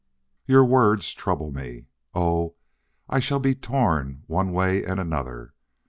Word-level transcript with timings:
"Your 0.47 0.65
words 0.65 1.13
trouble 1.13 1.51
me. 1.51 1.85
Oh, 2.15 2.55
I 3.07 3.19
shall 3.19 3.37
be 3.37 3.53
torn 3.53 4.23
one 4.25 4.51
way 4.51 4.83
and 4.83 4.99
another.... 4.99 5.53